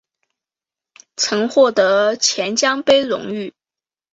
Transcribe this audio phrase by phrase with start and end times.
[1.15, 3.53] 曾获得钱江杯荣誉。